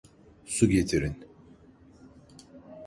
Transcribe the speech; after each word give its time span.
Su 0.53 0.67
getirin! 0.69 1.15